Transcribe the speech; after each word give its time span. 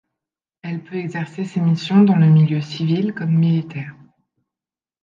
Elle 0.63 0.83
peut 0.83 0.95
exercer 0.95 1.45
ses 1.45 1.59
missions 1.59 2.01
dans 2.03 2.15
le 2.15 2.25
milieu 2.25 2.59
civil 2.59 3.13
comme 3.13 3.37
militaire. 3.37 3.93